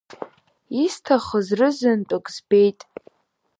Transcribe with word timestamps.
Исҭахыз 0.83 1.47
рызынтәык 1.59 2.25
збеит. 2.35 2.79